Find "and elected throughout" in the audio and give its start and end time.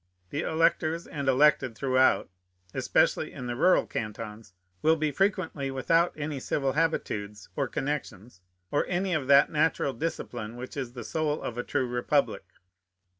1.05-2.27